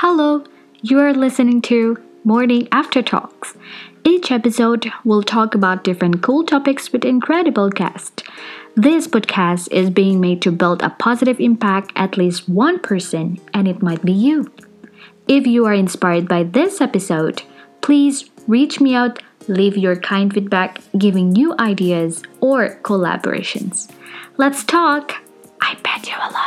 [0.00, 0.44] Hello,
[0.82, 3.54] you are listening to Morning After Talks.
[4.04, 8.22] Each episode will talk about different cool topics with incredible guests.
[8.74, 13.66] This podcast is being made to build a positive impact at least one person, and
[13.66, 14.52] it might be you.
[15.28, 17.42] If you are inspired by this episode,
[17.80, 23.90] please reach me out, leave your kind feedback, giving new ideas or collaborations.
[24.36, 25.14] Let's talk!
[25.62, 26.45] I bet you a love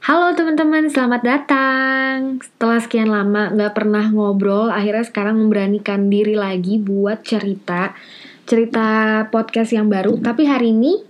[0.00, 2.40] Halo teman-teman, selamat datang.
[2.40, 7.92] Setelah sekian lama nggak pernah ngobrol, akhirnya sekarang memberanikan diri lagi buat cerita
[8.48, 8.88] cerita
[9.28, 10.16] podcast yang baru.
[10.16, 11.04] Tapi hari ini,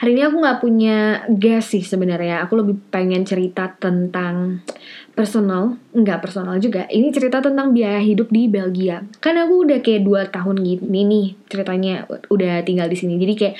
[0.00, 2.40] hari ini aku nggak punya guest sih sebenarnya.
[2.48, 4.64] Aku lebih pengen cerita tentang
[5.12, 6.88] personal, nggak personal juga.
[6.88, 9.04] Ini cerita tentang biaya hidup di Belgia.
[9.20, 13.20] Kan aku udah kayak dua tahun gini nih ceritanya udah tinggal di sini.
[13.20, 13.56] Jadi kayak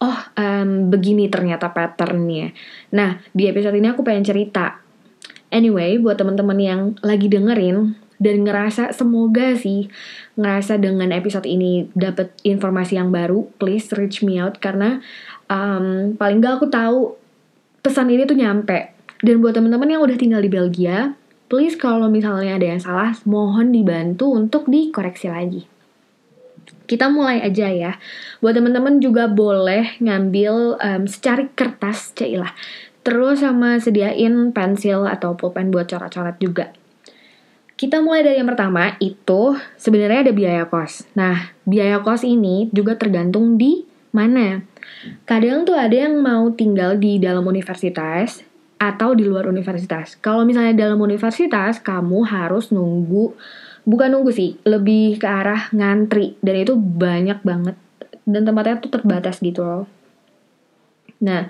[0.00, 2.54] oh um, begini ternyata patternnya.
[2.94, 4.80] Nah di episode ini aku pengen cerita.
[5.54, 9.86] Anyway, buat teman-teman yang lagi dengerin dan ngerasa semoga sih
[10.34, 14.98] ngerasa dengan episode ini dapat informasi yang baru, please reach me out karena
[15.46, 17.14] um, paling gak aku tahu
[17.86, 18.94] pesan ini tuh nyampe.
[19.22, 21.14] Dan buat teman-teman yang udah tinggal di Belgia,
[21.46, 25.73] please kalau misalnya ada yang salah, mohon dibantu untuk dikoreksi lagi
[26.84, 27.92] kita mulai aja ya.
[28.40, 32.52] Buat teman-teman juga boleh ngambil um, secari kertas, cailah.
[33.04, 36.72] Terus sama sediain pensil atau pulpen buat coret-coret juga.
[37.74, 41.10] Kita mulai dari yang pertama, itu sebenarnya ada biaya kos.
[41.18, 43.82] Nah, biaya kos ini juga tergantung di
[44.14, 44.62] mana.
[45.26, 48.46] Kadang tuh ada yang mau tinggal di dalam universitas
[48.78, 50.14] atau di luar universitas.
[50.22, 53.34] Kalau misalnya dalam universitas, kamu harus nunggu
[53.84, 56.36] bukan nunggu sih lebih ke arah ngantri.
[56.40, 57.76] Dan itu banyak banget.
[58.24, 59.84] Dan tempatnya tuh terbatas gitu loh.
[61.24, 61.48] Nah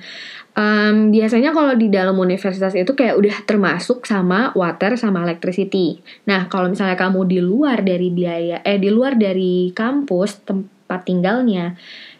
[0.55, 5.99] um, biasanya kalau di dalam universitas itu kayak udah termasuk sama water sama electricity.
[6.31, 11.75] Nah kalau misalnya kamu di luar dari biaya eh di luar dari kampus tempat tinggalnya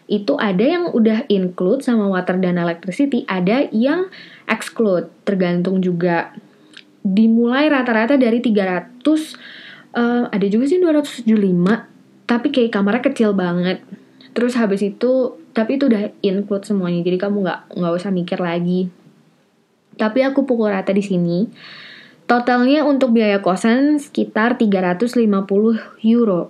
[0.05, 4.11] itu ada yang udah include sama water dan electricity ada yang
[4.45, 5.09] exclude.
[5.25, 6.35] Tergantung juga.
[7.05, 8.97] Dimulai rata-rata dari 300
[9.95, 11.25] uh, ada juga sih 275
[12.27, 13.81] tapi kayak kamarnya kecil banget.
[14.35, 18.91] Terus habis itu tapi itu udah include semuanya jadi kamu nggak nggak usah mikir lagi.
[19.95, 21.47] Tapi aku pukul rata di sini.
[22.25, 25.29] Totalnya untuk biaya kosan sekitar 350
[26.03, 26.49] euro.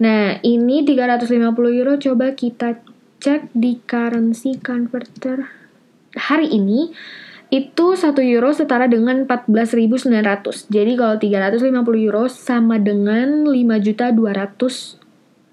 [0.00, 2.80] Nah ini 350 euro coba kita
[3.22, 5.46] cek di currency converter.
[6.16, 6.90] Hari ini
[7.52, 10.72] itu 1 euro setara dengan 14.900.
[10.72, 15.04] Jadi kalau 350 euro sama dengan 5 juta 200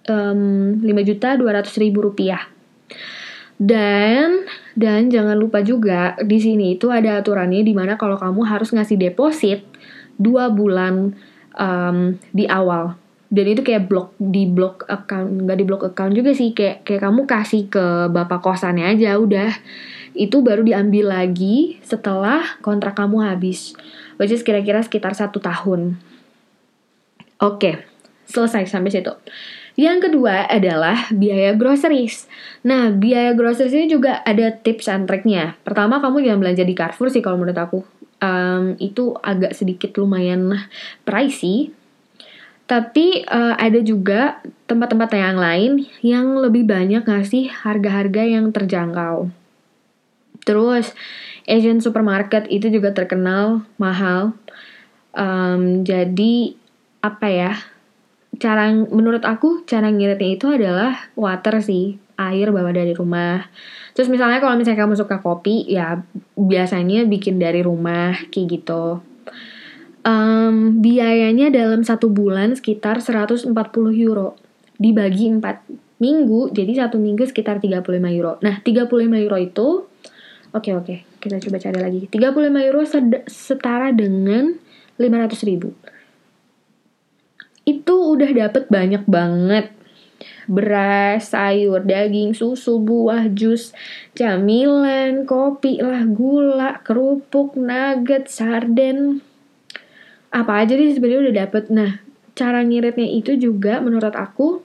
[0.10, 2.48] um, 5 juta 200 ribu rupiah.
[3.62, 8.74] Dan dan jangan lupa juga di sini itu ada aturannya di mana kalau kamu harus
[8.74, 9.62] ngasih deposit
[10.18, 11.14] 2 bulan
[11.58, 13.01] um, di awal.
[13.32, 17.08] Dan itu kayak blok di blok account, nggak di blok account juga sih kayak kayak
[17.08, 19.56] kamu kasih ke bapak kosannya aja udah
[20.12, 23.72] itu baru diambil lagi setelah kontrak kamu habis.
[24.20, 25.96] Which is kira-kira sekitar satu tahun.
[27.42, 27.82] Oke,
[28.28, 29.16] selesai sampai situ.
[29.80, 32.28] Yang kedua adalah biaya groceries.
[32.68, 35.56] Nah, biaya groceries ini juga ada tips and triknya.
[35.64, 37.80] Pertama, kamu jangan belanja di Carrefour sih kalau menurut aku.
[38.22, 40.54] Um, itu agak sedikit lumayan
[41.08, 41.74] pricey.
[42.72, 44.40] Tapi uh, ada juga
[44.72, 49.28] tempat-tempat yang lain yang lebih banyak ngasih harga-harga yang terjangkau.
[50.48, 50.96] Terus
[51.44, 54.32] Asian supermarket itu juga terkenal mahal.
[55.12, 56.56] Um, jadi
[57.04, 57.54] apa ya?
[58.40, 63.52] Cara menurut aku cara ngiritnya itu adalah water sih, air bawa dari rumah.
[63.92, 66.00] Terus misalnya kalau misalnya kamu suka kopi, ya
[66.40, 69.11] biasanya bikin dari rumah kayak gitu.
[70.02, 73.54] Um, biayanya dalam satu bulan sekitar 140
[74.02, 74.34] euro
[74.82, 79.86] dibagi 4 minggu jadi satu minggu sekitar 35 euro nah 35 euro itu
[80.52, 82.02] Oke oke, kita coba cari lagi.
[82.12, 82.84] 35 euro
[83.24, 84.52] setara dengan
[85.00, 85.72] 500 ribu.
[87.64, 89.72] Itu udah dapet banyak banget.
[90.52, 93.72] Beras, sayur, daging, susu, buah, jus,
[94.12, 99.24] camilan, kopi lah, gula, kerupuk, nugget, sarden.
[100.32, 101.64] Apa aja sih sebenarnya udah dapet.
[101.70, 102.00] Nah,
[102.34, 104.64] cara ngiritnya itu juga menurut aku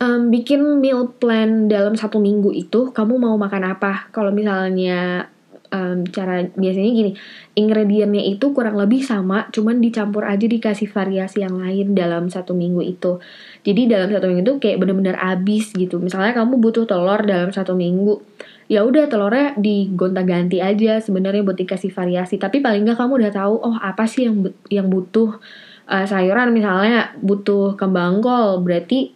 [0.00, 4.12] um, bikin meal plan dalam satu minggu itu kamu mau makan apa.
[4.12, 5.32] Kalau misalnya
[5.72, 7.10] um, cara biasanya gini
[7.56, 12.82] ingredientnya itu kurang lebih sama cuman dicampur aja dikasih variasi yang lain dalam satu minggu
[12.84, 13.18] itu.
[13.66, 15.98] Jadi dalam satu minggu itu kayak bener-bener habis gitu.
[15.98, 18.22] Misalnya kamu butuh telur dalam satu minggu
[18.66, 22.36] ya udah telurnya digonta-ganti aja sebenarnya buat dikasih variasi.
[22.36, 25.38] Tapi paling nggak kamu udah tahu oh apa sih yang yang butuh
[25.86, 26.50] uh, sayuran?
[26.50, 29.14] Misalnya butuh kembang kol berarti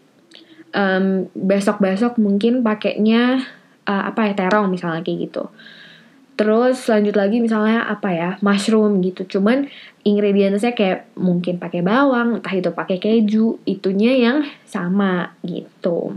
[0.75, 3.43] um, besok-besok mungkin pakainya
[3.91, 5.45] uh, apa ya terong misalnya kayak gitu.
[6.39, 9.29] Terus lanjut lagi misalnya apa ya mushroom gitu.
[9.29, 9.69] Cuman
[10.09, 16.17] ingredientsnya kayak mungkin pakai bawang entah itu pakai keju itunya yang sama gitu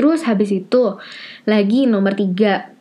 [0.00, 0.96] Terus habis itu
[1.44, 2.72] lagi nomor tiga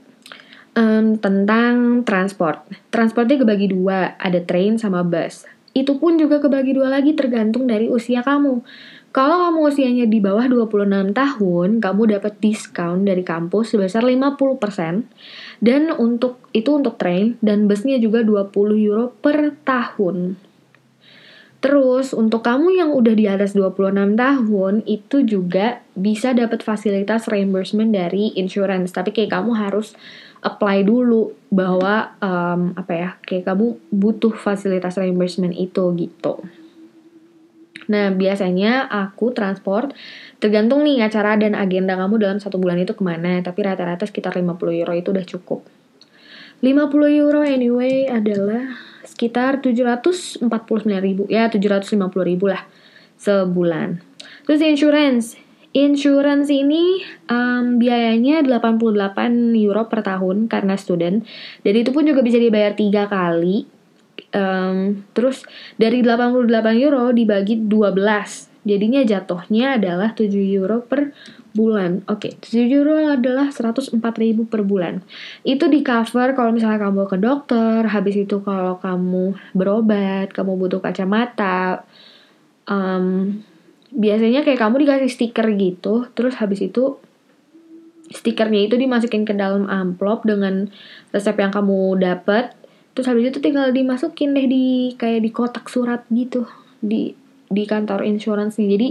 [0.71, 2.63] um, tentang transport.
[2.87, 5.43] Transportnya kebagi dua, ada train sama bus.
[5.75, 8.63] Itu pun juga kebagi dua lagi tergantung dari usia kamu.
[9.11, 14.39] Kalau kamu usianya di bawah 26 tahun, kamu dapat diskon dari kampus sebesar 50%.
[15.59, 20.39] Dan untuk itu untuk train dan busnya juga 20 euro per tahun.
[21.59, 27.91] Terus untuk kamu yang udah di atas 26 tahun itu juga bisa dapat fasilitas reimbursement
[27.91, 28.95] dari insurance.
[28.95, 29.91] Tapi kayak kamu harus
[30.39, 36.39] apply dulu bahwa um, apa ya kayak kamu butuh fasilitas reimbursement itu gitu.
[37.91, 39.91] Nah biasanya aku transport
[40.39, 43.43] tergantung nih acara dan agenda kamu dalam satu bulan itu ke mana.
[43.43, 45.67] Tapi rata-rata sekitar 50 euro itu udah cukup.
[46.63, 48.88] 50 euro anyway adalah
[49.19, 50.47] sekitar 749
[51.03, 52.63] ribu ya 750 ribu lah
[53.19, 53.99] sebulan.
[54.47, 55.35] Terus insurance.
[55.75, 61.27] Insurance ini um, biayanya 88 euro per tahun karena student.
[61.67, 63.67] Dan itu pun juga bisa dibayar tiga kali.
[64.31, 65.43] Um, terus
[65.75, 66.47] dari 88
[66.79, 71.15] euro dibagi 12 Jadinya jatuhnya adalah 7 euro per
[71.53, 72.05] bulan.
[72.05, 75.01] Oke, okay, 7 euro adalah 104 ribu per bulan.
[75.41, 80.81] Itu di cover kalau misalnya kamu ke dokter, habis itu kalau kamu berobat, kamu butuh
[80.81, 81.83] kacamata.
[82.69, 83.41] Um,
[83.89, 87.01] biasanya kayak kamu dikasih stiker gitu, terus habis itu
[88.09, 90.69] stikernya itu dimasukin ke dalam amplop dengan
[91.13, 92.53] resep yang kamu dapat.
[92.93, 96.45] Terus habis itu tinggal dimasukin deh di kayak di kotak surat gitu
[96.81, 97.13] di
[97.49, 98.69] di kantor insurance nih.
[98.77, 98.89] Jadi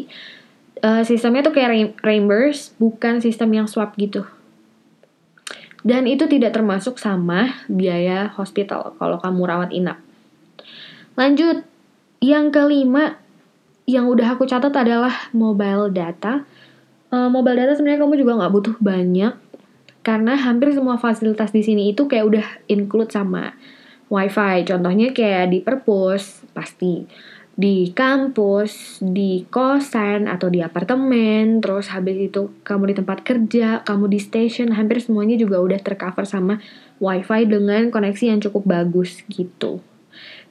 [0.83, 4.27] uh, sistemnya tuh kayak reimburse, bukan sistem yang swap gitu.
[5.87, 10.03] Dan itu tidak termasuk sama biaya hospital kalau kamu rawat inap.
[11.15, 11.63] Lanjut,
[12.19, 13.19] yang kelima
[13.89, 16.45] yang udah aku catat adalah mobile data.
[17.09, 19.33] Uh, mobile data sebenarnya kamu juga nggak butuh banyak
[20.05, 23.57] karena hampir semua fasilitas di sini itu kayak udah include sama
[24.13, 24.65] wifi.
[24.69, 27.05] Contohnya kayak di perpus pasti
[27.59, 34.07] di kampus, di kosan atau di apartemen, terus habis itu kamu di tempat kerja, kamu
[34.07, 36.63] di station, hampir semuanya juga udah tercover sama
[37.03, 39.83] wifi dengan koneksi yang cukup bagus gitu.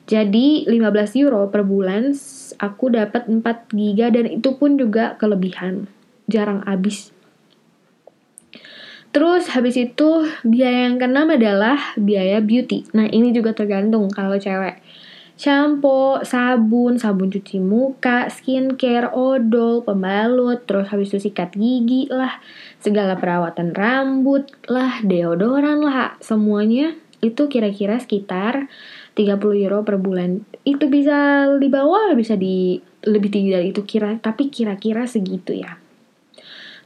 [0.03, 2.11] Jadi 15 euro per bulan
[2.59, 5.87] aku dapat 4 giga dan itu pun juga kelebihan.
[6.27, 7.15] Jarang habis.
[9.15, 12.83] Terus habis itu biaya yang keenam adalah biaya beauty.
[12.91, 14.83] Nah, ini juga tergantung kalau cewek
[15.37, 22.41] shampoo, sabun, sabun cuci muka, skincare, odol, pembalut, terus habis itu sikat gigi lah,
[22.81, 28.69] segala perawatan rambut lah, deodoran lah, semuanya itu kira-kira sekitar
[29.13, 30.41] 30 euro per bulan.
[30.65, 35.77] Itu bisa di bawah, bisa di lebih tinggi dari itu kira, tapi kira-kira segitu ya.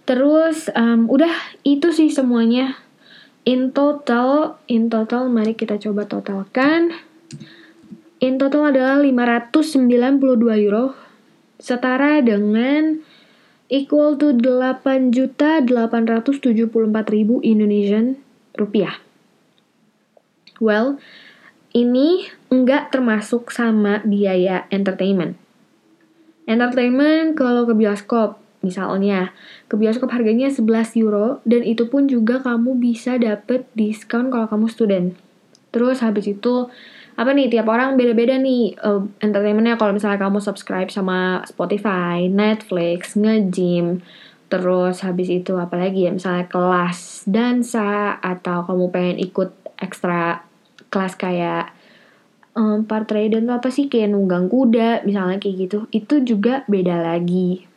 [0.03, 1.31] Terus um, udah
[1.63, 2.75] itu sih semuanya.
[3.41, 6.93] In total, in total mari kita coba totalkan
[8.21, 9.89] In total adalah 592
[10.61, 10.93] euro,
[11.57, 13.01] setara dengan
[13.65, 16.69] equal to 8 juta 874
[17.09, 18.21] ribu Indonesian
[18.53, 19.01] rupiah.
[20.61, 21.01] Well,
[21.73, 25.41] ini enggak termasuk sama biaya entertainment.
[26.45, 29.33] Entertainment kalau ke bioskop, misalnya,
[29.65, 34.69] ke bioskop harganya 11 euro dan itu pun juga kamu bisa dapet diskon kalau kamu
[34.69, 35.17] student.
[35.73, 36.69] Terus habis itu
[37.21, 39.77] apa nih tiap orang beda-beda nih uh, entertainmentnya.
[39.77, 44.01] Kalau misalnya kamu subscribe sama Spotify, Netflix, nge-gym,
[44.49, 50.41] terus habis itu apa lagi ya misalnya kelas dansa atau kamu pengen ikut ekstra
[50.89, 51.69] kelas kayak
[52.57, 57.69] um, partai dan apa sih kayak nunggang kuda misalnya kayak gitu itu juga beda lagi.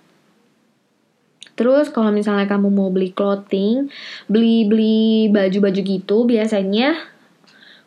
[1.54, 3.86] Terus kalau misalnya kamu mau beli clothing,
[4.26, 7.13] beli-beli baju-baju gitu biasanya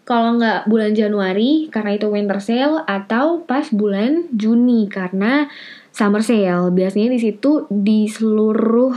[0.07, 5.51] kalau nggak bulan Januari karena itu winter sale atau pas bulan Juni karena
[5.91, 6.71] summer sale.
[6.71, 8.95] Biasanya di situ di seluruh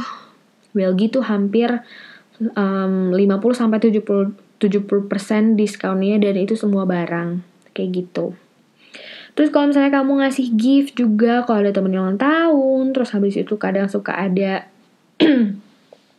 [0.71, 1.83] Belgia tuh hampir
[2.55, 3.19] um, 50
[3.59, 7.41] sampai 70 70% diskonnya dan itu semua barang
[7.73, 8.37] kayak gitu.
[9.33, 13.57] Terus kalau misalnya kamu ngasih gift juga kalau ada temen ulang tahun, terus habis itu
[13.57, 14.69] kadang suka ada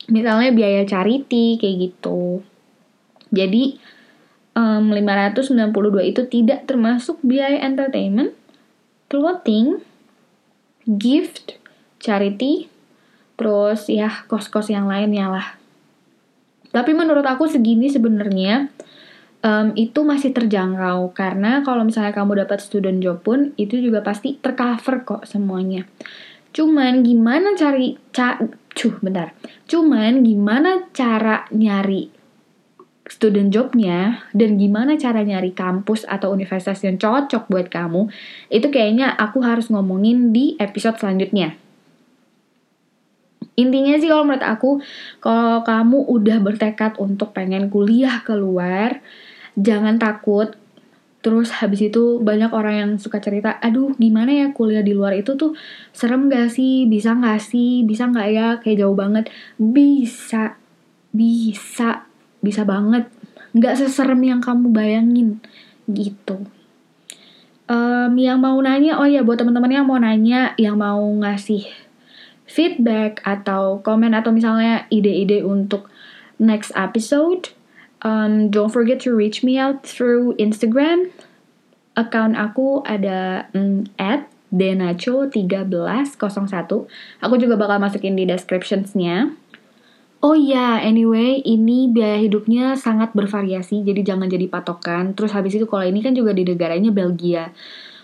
[0.09, 2.41] misalnya biaya charity kayak gitu
[3.31, 3.79] jadi
[4.55, 8.35] um, 592 itu tidak termasuk biaya entertainment
[9.11, 9.83] clothing
[10.85, 11.59] gift
[12.01, 12.71] charity
[13.37, 15.47] terus ya kos-kos yang lainnya lah.
[16.71, 18.71] Tapi menurut aku segini sebenarnya
[19.43, 21.11] um, itu masih terjangkau.
[21.11, 25.83] Karena kalau misalnya kamu dapat student job pun itu juga pasti tercover kok semuanya.
[26.53, 28.39] Cuman gimana cari ca
[28.71, 29.35] cuh bentar.
[29.67, 32.20] Cuman gimana cara nyari
[33.11, 38.07] student jobnya dan gimana cara nyari kampus atau universitas yang cocok buat kamu
[38.47, 41.59] itu kayaknya aku harus ngomongin di episode selanjutnya.
[43.59, 44.79] Intinya sih kalau menurut aku
[45.19, 49.03] kalau kamu udah bertekad untuk pengen kuliah keluar
[49.59, 50.55] jangan takut.
[51.21, 55.37] Terus habis itu banyak orang yang suka cerita, aduh gimana ya kuliah di luar itu
[55.37, 55.53] tuh?
[55.93, 59.29] Serem gak sih, bisa gak sih, bisa gak ya, kayak jauh banget.
[59.61, 60.57] Bisa,
[61.13, 62.09] bisa,
[62.41, 63.07] bisa banget.
[63.55, 65.39] Gak seserem yang kamu bayangin,
[65.87, 66.43] gitu.
[67.71, 71.63] Um, yang mau nanya, oh ya buat teman-teman yang mau nanya, yang mau ngasih
[72.43, 75.87] feedback atau komen atau misalnya ide-ide untuk
[76.35, 77.55] next episode,
[78.01, 81.13] Um, don't forget to reach me out through Instagram.
[81.93, 86.65] Account aku ada um, at denacho1301.
[87.21, 89.37] Aku juga bakal masukin di descriptionsnya.
[90.21, 95.17] Oh ya, yeah, anyway, ini biaya hidupnya sangat bervariasi, jadi jangan jadi patokan.
[95.17, 97.49] Terus habis itu kalau ini kan juga di negaranya Belgia.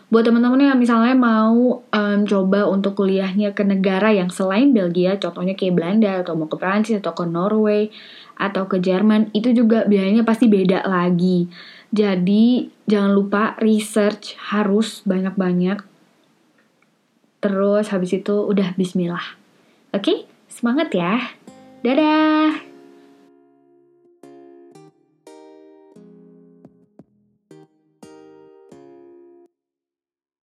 [0.09, 5.53] Buat teman-teman yang misalnya mau um, coba untuk kuliahnya ke negara yang selain Belgia, contohnya
[5.53, 7.93] kayak Belanda atau mau ke Prancis atau ke Norway
[8.33, 11.45] atau ke Jerman itu juga biayanya pasti beda lagi.
[11.93, 15.85] Jadi jangan lupa research harus banyak-banyak.
[17.45, 19.37] Terus habis itu udah bismillah.
[19.93, 21.36] Oke, semangat ya.
[21.87, 22.66] Dadah.